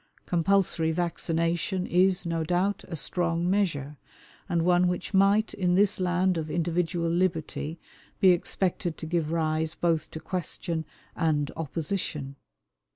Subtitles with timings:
[0.25, 3.97] Compulsory vaccination is, no doubt, a strong measure,
[4.49, 7.77] and one which might, in this land of individual liberty,
[8.19, 10.85] be expected to give rise both to question
[11.15, 12.35] and opposition.